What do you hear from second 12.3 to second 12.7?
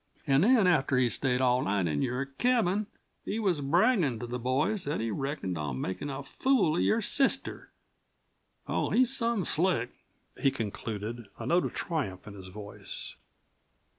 his